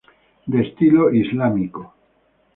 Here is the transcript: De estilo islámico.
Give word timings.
De 0.51 0.59
estilo 0.65 1.03
islámico. 1.23 1.81